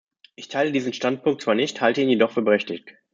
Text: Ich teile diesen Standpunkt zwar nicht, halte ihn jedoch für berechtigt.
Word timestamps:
Ich 0.33 0.47
teile 0.47 0.71
diesen 0.71 0.93
Standpunkt 0.93 1.43
zwar 1.43 1.53
nicht, 1.53 1.79
halte 1.79 2.01
ihn 2.01 2.09
jedoch 2.09 2.31
für 2.31 2.41
berechtigt. 2.41 2.95